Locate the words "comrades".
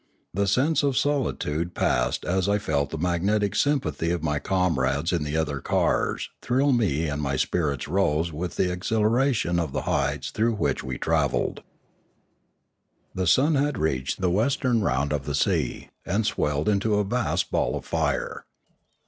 4.39-5.13